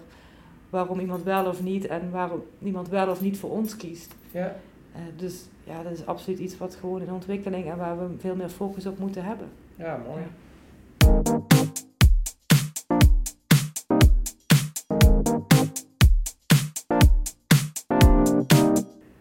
[0.71, 4.15] Waarom iemand wel of niet en waarom iemand wel of niet voor ons kiest.
[4.31, 4.57] Ja.
[4.95, 8.37] Uh, dus ja, dat is absoluut iets wat gewoon in ontwikkeling en waar we veel
[8.37, 9.49] meer focus op moeten hebben.
[9.77, 10.23] Ja, mooi.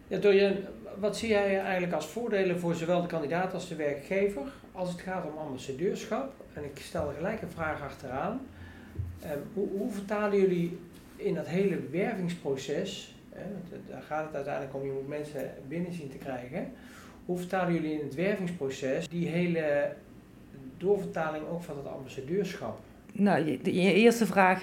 [0.08, 0.18] Ja.
[0.20, 0.62] Door je,
[0.98, 5.00] wat zie jij eigenlijk als voordelen voor zowel de kandidaat als de werkgever als het
[5.00, 6.32] gaat om ambassadeurschap?
[6.52, 8.40] En ik stel er gelijk een vraag achteraan.
[9.24, 10.78] Um, hoe, hoe vertalen jullie
[11.16, 13.14] in dat hele wervingsproces,
[13.88, 16.72] daar gaat het uiteindelijk om, je moet mensen binnen zien te krijgen.
[17.26, 19.92] Hoe vertalen jullie in het wervingsproces die hele
[20.76, 22.78] doorvertaling ook van het ambassadeurschap?
[23.12, 24.60] Nou, je, eerste vraag,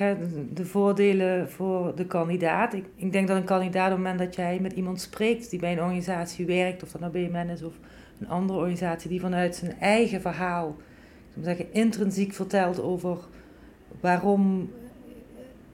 [0.54, 2.74] de voordelen voor de kandidaat.
[2.74, 5.60] Ik, ik denk dat een kandidaat op het moment dat jij met iemand spreekt die
[5.60, 7.74] bij een organisatie werkt, of dat nou BMN is of
[8.20, 10.76] een andere organisatie, die vanuit zijn eigen verhaal,
[11.42, 13.18] zeggen, intrinsiek vertelt over
[14.00, 14.70] waarom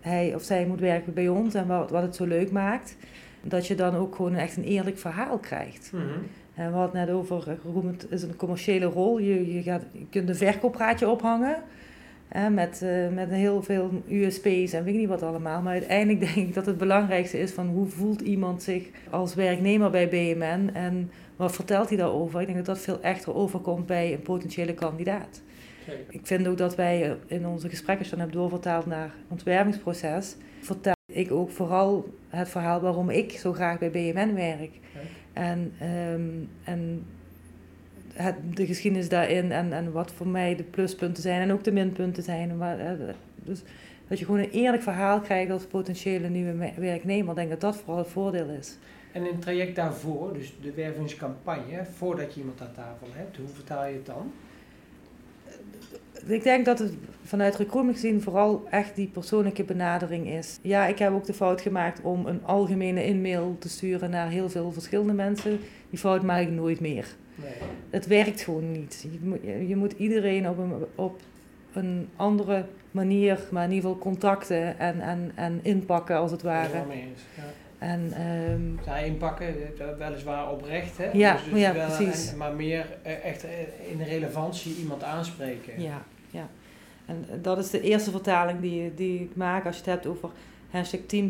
[0.06, 2.98] hij of zij moet werken bij ons en wat, wat het zo leuk maakt,
[3.42, 5.92] dat je dan ook gewoon echt een eerlijk verhaal krijgt.
[5.94, 6.02] Mm
[6.56, 9.20] en we hadden net over, het is een commerciële rol.
[9.20, 11.56] Je, je, gaat, je kunt een verkooppraatje ophangen.
[12.28, 15.62] Hè, met, uh, met heel veel USP's en weet ik niet wat allemaal.
[15.62, 19.90] Maar uiteindelijk denk ik dat het belangrijkste is van hoe voelt iemand zich als werknemer
[19.90, 22.40] bij BMN en wat vertelt hij daarover.
[22.40, 25.42] Ik denk dat dat veel echter overkomt bij een potentiële kandidaat.
[26.10, 30.36] Ik vind ook dat wij in onze gesprekken dan hebben doorvertaald naar het ontwerpingsproces.
[30.60, 34.72] Vertel ik ook vooral het verhaal waarom ik zo graag bij BMN werk.
[35.34, 37.06] En, um, en
[38.14, 41.72] het, de geschiedenis daarin en, en wat voor mij de pluspunten zijn en ook de
[41.72, 42.58] minpunten zijn.
[42.58, 42.78] Maar,
[43.36, 43.64] dus
[44.08, 47.30] dat je gewoon een eerlijk verhaal krijgt als potentiële nieuwe werknemer.
[47.30, 48.78] Ik denk dat dat vooral het voordeel is.
[49.12, 53.48] En in het traject daarvoor, dus de wervingscampagne, voordat je iemand aan tafel hebt, hoe
[53.48, 54.32] vertaal je het dan?
[56.26, 60.60] Ik denk dat het vanuit recruitment gezien vooral echt die persoonlijke benadering is.
[60.62, 64.50] Ja, ik heb ook de fout gemaakt om een algemene e-mail te sturen naar heel
[64.50, 65.60] veel verschillende mensen.
[65.90, 67.16] Die fout maak ik nooit meer.
[67.36, 67.54] Nee.
[67.90, 69.08] Het werkt gewoon niet.
[69.12, 71.20] Je moet, je moet iedereen op een, op
[71.74, 76.74] een andere manier, maar in ieder geval contacten en, en, en inpakken als het ware.
[76.74, 76.86] Ja,
[77.36, 77.44] ja.
[77.78, 79.56] En, um, ja, inpakken,
[79.98, 81.10] weliswaar oprecht, hè?
[81.14, 82.32] Ja, dus, dus ja wel, precies.
[82.32, 83.46] En, maar meer eh, echt
[83.92, 85.82] in relevantie iemand aanspreken.
[85.82, 86.04] Ja.
[87.06, 90.30] En dat is de eerste vertaling die, die ik maak als je het hebt over
[90.70, 91.30] hashtag Team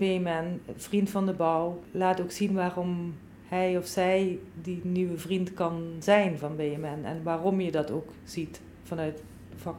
[0.76, 1.80] vriend van de bouw.
[1.92, 3.16] Laat ook zien waarom
[3.48, 8.10] hij of zij die nieuwe vriend kan zijn van BMN en waarom je dat ook
[8.24, 9.18] ziet vanuit
[9.50, 9.78] de vak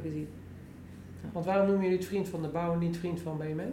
[0.00, 0.28] gezien.
[1.32, 3.72] Want waarom noem je het vriend van de bouw en niet vriend van BMN?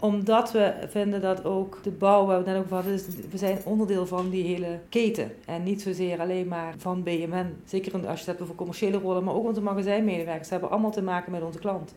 [0.00, 4.06] Omdat we vinden dat ook de bouw, waar we net over hadden, we zijn onderdeel
[4.06, 5.30] van die hele keten.
[5.46, 7.56] En niet zozeer alleen maar van BMN.
[7.64, 11.02] Zeker als je het hebt over commerciële rollen, maar ook onze magazijnmedewerkers hebben allemaal te
[11.02, 11.94] maken met onze klant.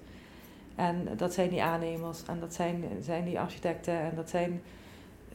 [0.76, 4.62] En dat zijn die aannemers en dat zijn, zijn die architecten en dat zijn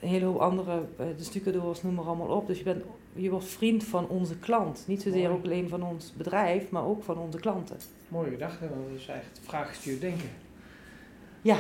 [0.01, 2.47] een hele hoop andere, uh, de stucadoors, noem maar allemaal op.
[2.47, 4.85] Dus je, bent, je wordt vriend van onze klant.
[4.87, 7.77] Niet zozeer ook alleen van ons bedrijf, maar ook van onze klanten.
[8.09, 10.31] Mooie gedachte, want dat is eigenlijk vraaggestuurd denken.
[11.43, 11.57] Ja.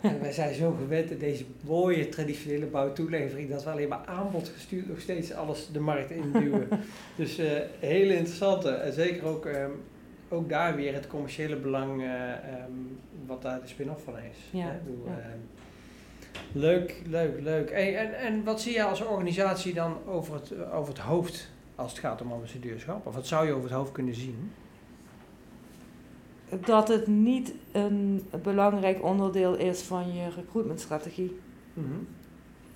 [0.00, 4.48] En wij zijn zo gewend in deze mooie traditionele bouwtoelevering dat we alleen maar aanbod
[4.48, 6.68] gestuurd nog steeds alles de markt induwen.
[7.16, 9.82] dus uh, hele interessante en zeker ook, um,
[10.28, 14.38] ook daar weer het commerciële belang uh, um, wat daar de spin-off van is.
[14.50, 14.80] Ja.
[14.84, 15.18] Bedoel, ja.
[15.18, 15.24] Uh,
[16.52, 17.70] leuk, leuk, leuk.
[17.70, 21.90] Hey, en, en wat zie je als organisatie dan over het, over het hoofd als
[21.90, 23.06] het gaat om ambassadeurschap?
[23.06, 24.52] Of wat zou je over het hoofd kunnen zien?
[26.64, 31.38] Dat het niet een belangrijk onderdeel is van je recruitmentstrategie.
[31.74, 32.06] Mm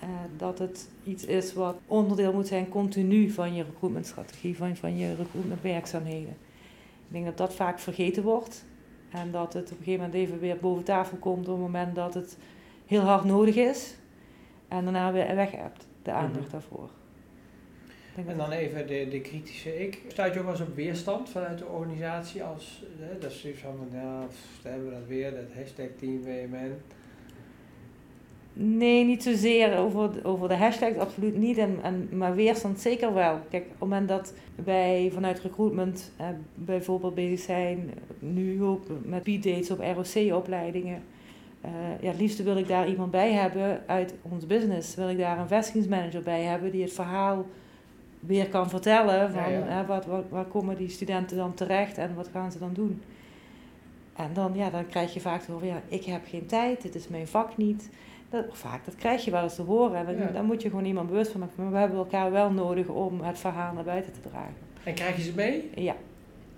[0.04, 4.96] uh, dat het iets is wat onderdeel moet zijn continu van je recruitmentstrategie, van, van
[4.96, 6.36] je recruitmentwerkzaamheden.
[7.06, 8.64] Ik denk dat dat vaak vergeten wordt
[9.10, 11.94] en dat het op een gegeven moment even weer boven tafel komt op het moment
[11.94, 12.38] dat het
[12.86, 13.94] heel hard nodig is
[14.68, 16.50] en daarna weer weg hebt, de aandacht mm -hmm.
[16.50, 16.90] daarvoor.
[18.16, 20.00] En dan even de, de kritische ik.
[20.08, 23.88] Stuit je ook wel eens op weerstand vanuit de organisatie als, hè, dat is van,
[23.92, 26.72] ja, pff, hebben we dat weer, dat hashtag Team WMN.
[28.56, 31.58] Nee, niet zozeer over, over de hashtag, absoluut niet.
[31.58, 33.38] En, en, maar weerstand zeker wel.
[33.50, 39.22] Kijk, op het moment dat wij vanuit recruitment eh, bijvoorbeeld bezig zijn, nu ook met
[39.22, 41.02] P-dates op ROC-opleidingen.
[41.64, 44.94] Uh, ja, het liefste wil ik daar iemand bij hebben uit ons business.
[44.94, 47.46] Wil ik daar een vestigingsmanager bij hebben die het verhaal
[48.26, 49.64] weer kan vertellen van Ja, ja.
[49.66, 53.02] Hè, wat, wat, waar komen die studenten dan terecht en wat gaan ze dan doen.
[54.16, 56.94] En dan, ja, dan krijg je vaak te horen, ja, ik heb geen tijd, dit
[56.94, 57.90] is mijn vak niet.
[58.30, 59.96] Dat, vaak, dat krijg je wel eens te horen.
[59.96, 60.42] En dan, Ja.
[60.42, 61.62] moet je gewoon iemand bewust van maken.
[61.62, 64.54] Maar we hebben elkaar wel nodig om het verhaal naar buiten te dragen.
[64.84, 65.70] En krijg je ze mee?
[65.74, 65.94] Ja.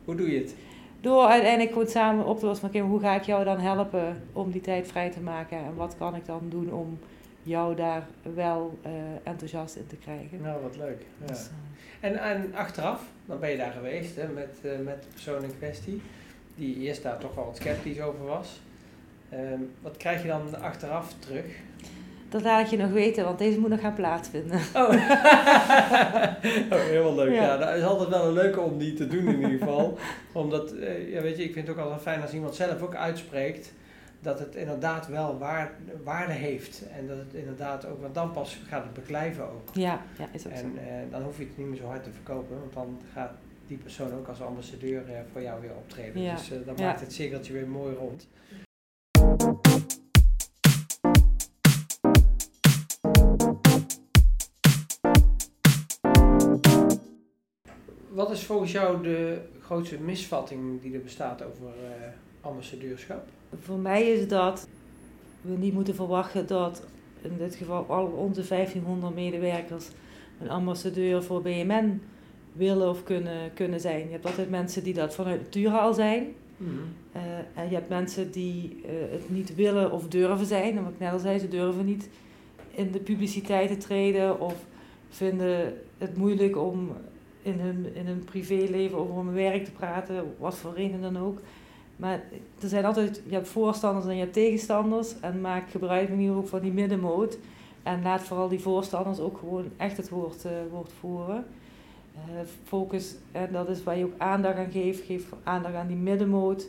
[0.04, 0.54] Hoe doe je het?
[1.00, 4.50] Door uiteindelijk gewoon samen op te lossen van, hoe ga ik jou dan helpen om
[4.50, 5.58] die tijd vrij te maken?
[5.58, 6.98] En wat kan ik dan doen om
[7.46, 10.40] jou daar wel eh, enthousiast in te krijgen?
[10.42, 11.02] Nou, wat leuk.
[11.20, 11.26] Ja.
[11.26, 11.48] Dus,
[12.00, 15.42] eh, En, en achteraf, dan ben je daar geweest hè, met, eh, met de persoon
[15.42, 16.02] in kwestie,
[16.54, 18.60] die eerst daar toch wel wat sceptisch over was.
[19.28, 21.44] Ehm, wat krijg je dan achteraf terug?
[22.28, 24.60] dat laat ik je nog weten, want deze moet nog gaan plaatsvinden.
[24.74, 24.88] Oh,
[26.72, 27.34] oh helemaal leuk.
[27.34, 27.42] Ja.
[27.42, 27.56] Ja.
[27.56, 29.98] dat is altijd wel een leuke om die te doen in ieder geval.
[30.32, 30.74] Omdat,
[31.08, 33.72] ja, weet je, ik vind het ook altijd fijn als iemand zelf ook uitspreekt
[34.26, 35.72] dat het inderdaad wel waar,
[36.04, 36.88] waarde heeft.
[36.88, 39.68] En dat het inderdaad ook, want dan pas gaat het beklijven ook.
[39.72, 40.64] Ja, ja is ook zo.
[40.64, 43.32] En eh, dan hoef je het niet meer zo hard te verkopen, want dan gaat
[43.66, 46.22] die persoon ook als ambassadeur eh, voor jou weer optreden.
[46.22, 46.34] Ja.
[46.34, 48.28] Dus eh, dan maakt het cirkeltje weer mooi rond.
[58.08, 61.72] Wat is volgens jou de grootste misvatting die er bestaat over
[62.40, 63.35] ambassadeurschap?
[63.60, 64.68] Voor mij is dat
[65.40, 66.86] we niet moeten verwachten dat
[67.22, 69.88] in dit geval al onze 1500 medewerkers
[70.40, 72.00] een ambassadeur voor BMN
[72.52, 74.04] willen of kunnen, kunnen zijn.
[74.04, 76.34] Je hebt altijd mensen die dat vanuit nature al zijn.
[77.12, 77.22] Eh,
[77.54, 80.76] en je hebt mensen die eh, het niet willen of durven zijn.
[80.76, 82.08] En wat ik net al zei, ze durven niet
[82.70, 84.54] in de publiciteit te treden of
[85.08, 86.90] vinden het moeilijk om
[87.42, 91.40] in hun, in hun privéleven over hun werk te praten, wat voor reden dan ook.
[91.96, 92.22] Maar
[92.60, 95.20] er zijn altijd, je hebt voorstanders en je hebt tegenstanders.
[95.20, 97.38] En maak gebruik ook van die middenmoot.
[97.82, 101.44] En laat vooral die voorstanders ook gewoon echt het woord, eh, woord voeren.
[102.14, 105.04] Eh, focus, en dat is waar je ook aandacht aan geeft.
[105.04, 106.68] Geef aandacht aan die middenmoot.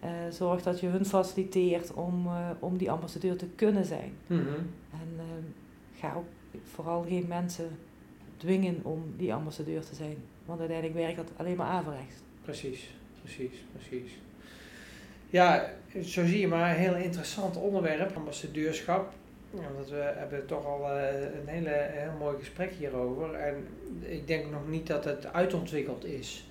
[0.00, 2.28] Eh, zorg dat je hun faciliteert om,
[2.58, 4.12] om die ambassadeur te kunnen zijn.
[4.26, 4.38] Mhm.
[4.90, 5.24] En eh,
[6.00, 6.26] ga ook
[6.62, 7.68] vooral geen mensen
[8.36, 10.16] dwingen om die ambassadeur te zijn.
[10.44, 12.14] Want uiteindelijk werkt dat alleen maar averechts.
[12.42, 12.90] Precies,
[13.22, 14.18] precies, precies.
[15.30, 15.70] Ja,
[16.02, 19.12] zo zie je maar een heel interessant onderwerp, ambassadeurschap.
[19.50, 23.34] Want we hebben toch al eh, een hele, heel mooi gesprek hierover.
[23.34, 23.66] En
[24.00, 26.48] ik denk nog niet dat het uitontwikkeld is.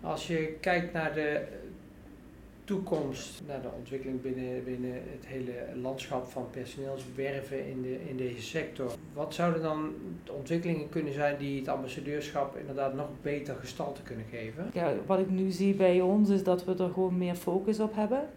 [0.00, 1.42] Als je kijkt naar de
[2.70, 8.42] toekomst, naar de ontwikkeling binnen, binnen het hele landschap van personeelswerven in, de, in deze
[8.42, 8.92] sector.
[9.12, 9.92] Wat zouden dan
[10.24, 14.70] de ontwikkelingen kunnen zijn die het ambassadeurschap inderdaad nog beter gestalte kunnen geven?
[14.72, 17.94] Ja, wat ik nu zie bij ons is dat we er gewoon meer focus op
[17.94, 18.28] hebben.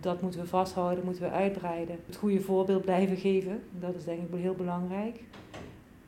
[0.00, 1.98] Dat moeten we vasthouden, moeten we uitbreiden.
[2.06, 5.20] Het goede voorbeeld blijven geven, dat is denk ik heel belangrijk.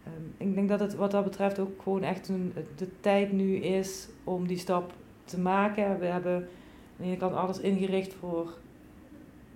[0.04, 3.56] Ehm, ik denk dat het wat dat betreft ook gewoon echt een, de tijd nu
[3.56, 4.92] is om die stap
[5.24, 5.98] te maken.
[5.98, 6.48] We hebben
[6.96, 8.48] aan de ene kant alles ingericht voor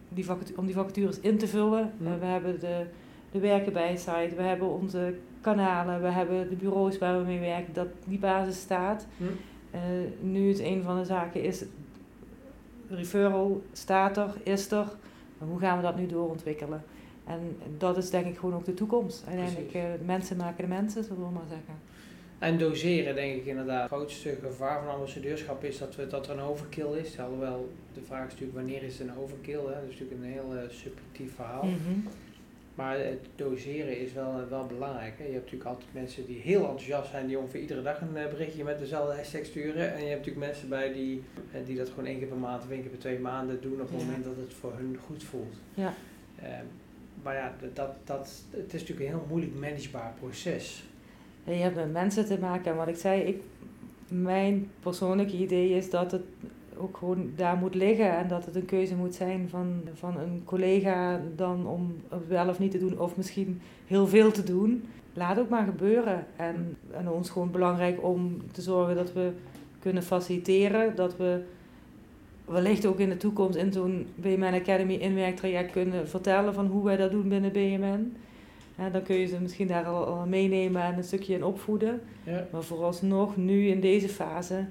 [0.09, 0.27] die
[0.57, 1.93] om die vacatures in te vullen.
[1.99, 2.19] Ja.
[2.19, 2.87] We hebben de,
[3.31, 7.41] de werken bij site, we hebben onze kanalen, we hebben de bureaus waar we mee
[7.41, 9.07] werken, dat die basis staat.
[9.17, 9.25] Hm?
[9.71, 9.81] Eh,
[10.21, 11.65] nu het een van de zaken is,
[12.89, 14.87] referral staat er, is er,
[15.39, 16.85] maar hoe gaan we dat nu doorontwikkelen?
[17.25, 19.25] En dat is denk ik gewoon ook de toekomst.
[19.27, 21.75] Uiteindelijk, uh, mensen maken de mensen, zullen we maar zeggen.
[22.39, 23.81] En doseren, denk ik inderdaad.
[23.81, 27.19] Het grootste gevaar van ambassadeurschap is dat, we, dat er een overkill is.
[27.19, 29.59] Alhoewel, de vraag is natuurlijk wanneer is het een overkill?
[29.59, 29.65] Hè?
[29.81, 31.65] Dat is natuurlijk een heel uh, subjectief verhaal.
[31.65, 31.99] Mhm.
[32.75, 35.19] Maar het doseren is wel, wel belangrijk.
[35.19, 35.25] Hè?
[35.25, 38.29] Je hebt natuurlijk altijd mensen die heel enthousiast zijn, die ongeveer iedere dag een uh,
[38.29, 39.93] berichtje met dezelfde hashtag sturen.
[39.95, 41.23] En je hebt natuurlijk mensen bij die,
[41.67, 43.91] die dat gewoon één keer per maand of één keer per twee maanden doen op
[43.91, 44.05] het Ja.
[44.05, 45.55] moment dat het voor hun goed voelt.
[45.75, 45.95] Ja.
[46.43, 46.65] Ehm,
[47.23, 50.85] maar ja, dat, dat, het is natuurlijk een heel moeilijk managebaar proces.
[51.57, 52.71] Je hebt met mensen te maken.
[52.71, 53.43] En wat ik zei, ik,
[54.09, 56.23] mijn persoonlijke idee is dat het
[56.77, 58.17] ook gewoon daar moet liggen.
[58.17, 61.97] En dat het een keuze moet zijn van, van een collega dan om
[62.29, 62.99] wel of niet te doen.
[62.99, 64.85] Of misschien heel veel te doen.
[65.13, 66.27] Laat ook maar gebeuren.
[66.37, 69.31] En, en ons gewoon belangrijk om te zorgen dat we
[69.79, 70.97] kunnen faciliteren.
[70.97, 71.43] Dat we
[72.45, 76.97] wellicht ook in de toekomst in zo'n BMN Academy inwerktraject kunnen vertellen van hoe wij
[76.97, 78.17] dat doen binnen BMN.
[78.79, 82.01] Ja, dan kun je ze misschien daar al, al meenemen en een stukje in opvoeden.
[82.23, 82.47] Ja.
[82.53, 84.65] Maar vooralsnog, nu in deze fase,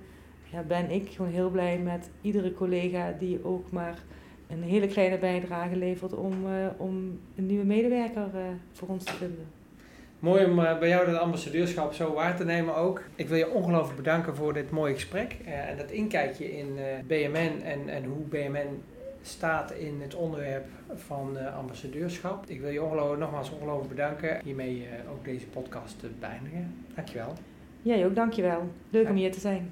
[0.51, 4.03] ja, ben ik gewoon heel blij met iedere collega die ook maar
[4.49, 8.41] een hele kleine bijdrage levert om, eh, om een nieuwe medewerker eh,
[8.71, 9.45] voor ons te vinden.
[10.19, 13.03] Mooi om eh, bij jou dat ambassadeurschap zo waar te nemen ook.
[13.15, 16.77] Ik wil je ongelooflijk bedanken voor dit mooie gesprek en dat inkijkje in
[17.07, 18.81] BMN en, en hoe BMN
[19.27, 20.65] staat in het onderwerp
[20.95, 22.45] van eh, ambassadeurschap.
[22.49, 24.39] Ik wil je ongelooflijk, nogmaals ongelooflijk bedanken.
[24.43, 26.75] Hiermee eh, ook deze podcast te beëindigen.
[26.95, 27.33] Dankjewel.
[27.81, 28.69] Jij ook, dankjewel.
[28.89, 29.09] Leuk Ja.
[29.09, 29.69] om hier te zijn.